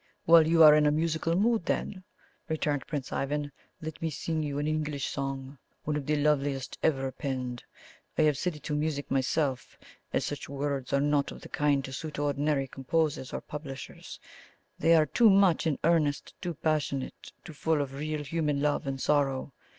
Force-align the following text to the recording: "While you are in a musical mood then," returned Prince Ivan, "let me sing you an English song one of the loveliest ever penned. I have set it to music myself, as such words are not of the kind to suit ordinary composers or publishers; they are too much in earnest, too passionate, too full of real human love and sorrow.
"While 0.25 0.47
you 0.47 0.63
are 0.63 0.73
in 0.73 0.87
a 0.87 0.91
musical 0.91 1.35
mood 1.35 1.67
then," 1.67 2.03
returned 2.49 2.87
Prince 2.87 3.11
Ivan, 3.13 3.51
"let 3.83 4.01
me 4.01 4.09
sing 4.09 4.41
you 4.41 4.57
an 4.57 4.65
English 4.65 5.05
song 5.11 5.59
one 5.83 5.95
of 5.95 6.07
the 6.07 6.15
loveliest 6.15 6.79
ever 6.81 7.11
penned. 7.11 7.63
I 8.17 8.23
have 8.23 8.35
set 8.35 8.55
it 8.55 8.63
to 8.63 8.73
music 8.73 9.11
myself, 9.11 9.77
as 10.11 10.25
such 10.25 10.49
words 10.49 10.91
are 10.91 10.99
not 10.99 11.31
of 11.31 11.41
the 11.41 11.49
kind 11.49 11.85
to 11.85 11.93
suit 11.93 12.17
ordinary 12.17 12.67
composers 12.67 13.31
or 13.31 13.41
publishers; 13.41 14.19
they 14.79 14.95
are 14.95 15.05
too 15.05 15.29
much 15.29 15.67
in 15.67 15.77
earnest, 15.83 16.33
too 16.41 16.55
passionate, 16.55 17.31
too 17.45 17.53
full 17.53 17.79
of 17.79 17.93
real 17.93 18.23
human 18.23 18.59
love 18.59 18.87
and 18.87 18.99
sorrow. 18.99 19.53